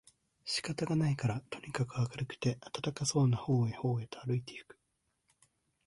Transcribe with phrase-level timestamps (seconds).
[0.45, 4.79] 仕方がないからとにかく明るくて暖かそうな方へ方へとあるいて行く